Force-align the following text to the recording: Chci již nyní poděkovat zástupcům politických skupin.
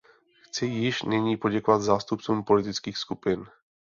Chci 0.43 0.65
již 0.65 1.03
nyní 1.03 1.37
poděkovat 1.37 1.79
zástupcům 1.81 2.43
politických 2.43 2.97
skupin. 2.97 3.45